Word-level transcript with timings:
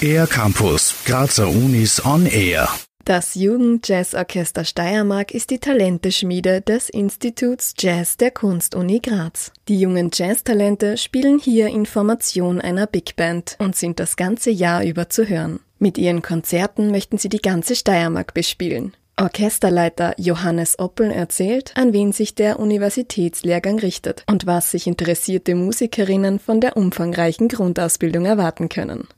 Air 0.00 0.26
Campus, 0.26 0.94
Grazer 1.04 1.48
Unis 1.48 2.04
on 2.04 2.26
Air. 2.26 2.68
Das 3.04 3.34
Jugendjazzorchester 3.34 4.64
Steiermark 4.64 5.32
ist 5.32 5.50
die 5.50 5.58
Talenteschmiede 5.58 6.60
des 6.60 6.88
Instituts 6.88 7.74
Jazz 7.78 8.16
der 8.16 8.32
Kunstuni 8.32 9.00
Graz. 9.00 9.52
Die 9.68 9.78
jungen 9.78 10.10
Jazztalente 10.12 10.96
spielen 10.96 11.38
hier 11.38 11.68
in 11.68 11.86
Formation 11.86 12.60
einer 12.60 12.86
Big 12.86 13.14
Band 13.16 13.56
und 13.60 13.76
sind 13.76 14.00
das 14.00 14.16
ganze 14.16 14.50
Jahr 14.50 14.84
über 14.84 15.08
zu 15.08 15.28
hören. 15.28 15.60
Mit 15.78 15.98
ihren 15.98 16.22
Konzerten 16.22 16.90
möchten 16.90 17.18
sie 17.18 17.28
die 17.28 17.42
ganze 17.42 17.76
Steiermark 17.76 18.34
bespielen. 18.34 18.96
Orchesterleiter 19.18 20.14
Johannes 20.18 20.78
Oppel 20.78 21.10
erzählt, 21.10 21.72
an 21.74 21.94
wen 21.94 22.12
sich 22.12 22.34
der 22.34 22.60
Universitätslehrgang 22.60 23.78
richtet 23.78 24.24
und 24.30 24.46
was 24.46 24.70
sich 24.70 24.86
interessierte 24.86 25.54
Musikerinnen 25.54 26.38
von 26.38 26.60
der 26.60 26.76
umfangreichen 26.76 27.48
Grundausbildung 27.48 28.26
erwarten 28.26 28.68
können. 28.68 29.08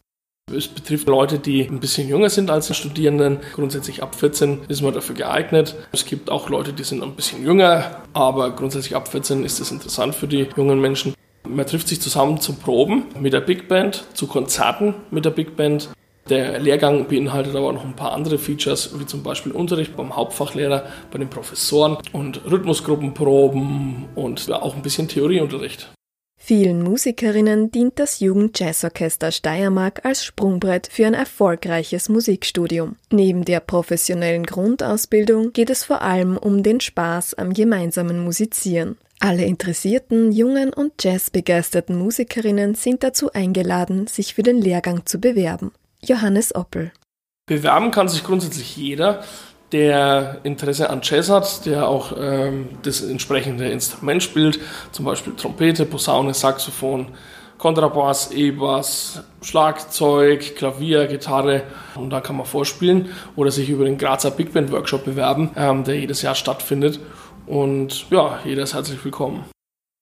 Es 0.55 0.69
betrifft 0.69 1.09
Leute, 1.09 1.41
die 1.41 1.65
ein 1.65 1.81
bisschen 1.81 2.09
jünger 2.09 2.31
sind 2.31 2.49
als 2.49 2.69
die 2.69 2.75
Studierenden. 2.75 3.39
Grundsätzlich 3.55 4.03
ab 4.03 4.15
14 4.15 4.61
ist 4.69 4.83
man 4.83 4.95
dafür 4.95 5.17
geeignet. 5.17 5.75
Es 5.91 6.07
gibt 6.07 6.31
auch 6.31 6.49
Leute, 6.49 6.73
die 6.73 6.85
sind 6.85 7.03
ein 7.03 7.17
bisschen 7.17 7.43
jünger, 7.43 8.03
aber 8.13 8.53
grundsätzlich 8.53 8.95
ab 8.95 9.09
14 9.09 9.45
ist 9.45 9.59
es 9.59 9.73
interessant 9.73 10.15
für 10.15 10.29
die 10.29 10.47
jungen 10.57 10.81
Menschen. 10.81 11.13
Man 11.47 11.67
trifft 11.67 11.89
sich 11.89 12.01
zusammen 12.01 12.41
zum 12.41 12.57
Proben 12.57 13.07
mit 13.19 13.33
der 13.33 13.41
Big 13.41 13.69
Band, 13.69 14.05
zu 14.15 14.29
Konzerten 14.29 14.95
mit 15.11 15.25
der 15.25 15.31
Big 15.31 15.57
Band. 15.57 15.91
Der 16.29 16.59
Lehrgang 16.59 17.07
beinhaltet 17.09 17.57
aber 17.57 17.73
noch 17.73 17.85
ein 17.85 17.97
paar 17.97 18.13
andere 18.13 18.39
Features, 18.39 18.99
wie 18.99 19.07
zum 19.07 19.23
Beispiel 19.23 19.53
Unterricht 19.53 19.97
beim 19.97 20.15
Hauptfachlehrer, 20.15 20.87
bei 21.11 21.19
den 21.19 21.31
Professoren 21.31 21.97
und 22.13 22.45
Rhythmusgruppenproben 22.51 24.07
und 24.15 24.51
auch 24.53 24.77
ein 24.77 24.83
bisschen 24.83 25.09
Theorieunterricht. 25.09 25.91
Vielen 26.41 26.83
Musikerinnen 26.83 27.71
dient 27.73 27.99
das 27.99 28.21
Jugendjazzorchester 28.21 29.33
Steiermark 29.33 30.05
als 30.05 30.25
Sprungbrett 30.25 30.89
für 30.91 31.07
ein 31.07 31.15
erfolgreiches 31.15 32.09
Musikstudium. 32.09 32.97
Neben 33.11 33.45
der 33.45 33.61
professionellen 33.61 34.45
Grundausbildung 34.45 35.53
geht 35.53 35.69
es 35.69 35.85
vor 35.85 36.01
allem 36.01 36.39
um 36.39 36.63
den 36.63 36.81
Spaß 36.81 37.35
am 37.35 37.53
gemeinsamen 37.53 38.23
Musizieren. 38.23 38.97
Alle 39.21 39.45
interessierten, 39.45 40.31
jungen 40.31 40.73
und 40.73 40.93
jazzbegeisterten 41.03 41.99
Musikerinnen 41.99 42.77
sind 42.77 43.03
dazu 43.03 43.33
eingeladen, 43.33 44.07
sich 44.07 44.33
für 44.33 44.45
den 44.45 44.63
Lehrgang 44.63 45.05
zu 45.07 45.19
bewerben. 45.19 45.73
Johannes 46.05 46.55
Oppel. 46.55 46.93
Bewerben 47.47 47.91
kann 47.91 48.09
sich 48.09 48.25
grundsätzlich 48.25 48.77
jeder, 48.77 49.25
der 49.73 50.41
Interesse 50.45 50.91
an 50.91 51.01
Jazz 51.03 51.29
hat, 51.29 51.67
der 51.67 51.89
auch 51.89 52.13
ähm, 52.19 52.69
das 52.83 53.03
entsprechende 53.03 53.69
Instrument 53.69 54.23
spielt, 54.23 54.61
zum 54.93 55.05
Beispiel 55.05 55.35
Trompete, 55.35 55.85
Posaune, 55.85 56.33
Saxophon, 56.35 57.09
Kontrabass, 57.59 58.31
E-Bass, 58.31 59.23
Schlagzeug, 59.43 60.57
Klavier, 60.57 61.07
Gitarre 61.07 61.65
und 61.97 62.11
da 62.11 62.21
kann 62.21 62.37
man 62.37 62.47
vorspielen 62.47 63.11
oder 63.37 63.51
sich 63.51 63.69
über 63.69 63.85
den 63.85 63.99
Grazer 63.99 64.31
Big 64.31 64.53
Band 64.53 64.71
Workshop 64.71 65.05
bewerben, 65.05 65.51
ähm, 65.57 65.85
der 65.85 65.99
jedes 65.99 66.23
Jahr 66.23 66.35
stattfindet 66.35 67.01
und 67.47 68.09
ja, 68.11 68.39
jeder 68.45 68.63
ist 68.63 68.75
herzlich 68.75 69.05
willkommen. 69.05 69.45